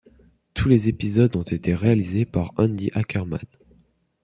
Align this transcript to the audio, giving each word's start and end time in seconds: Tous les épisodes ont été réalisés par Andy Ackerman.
Tous 0.55 0.67
les 0.67 0.89
épisodes 0.89 1.35
ont 1.35 1.43
été 1.43 1.75
réalisés 1.75 2.25
par 2.25 2.53
Andy 2.57 2.89
Ackerman. 2.95 3.39